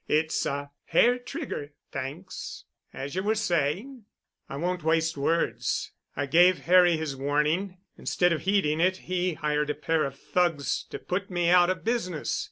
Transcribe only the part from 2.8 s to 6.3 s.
As you were saying——" "I won't waste words. I